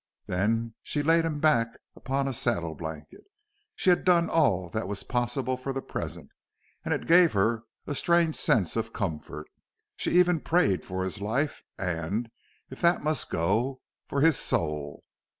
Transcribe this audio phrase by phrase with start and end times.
[0.25, 3.23] Then she laid him back upon a saddle blanket.
[3.75, 6.31] She had done all that was possible for the present,
[6.83, 9.47] and it gave her a strange sense of comfort.
[9.95, 12.31] She even prayed for his life, and,
[12.71, 15.03] if that must go, for his soul.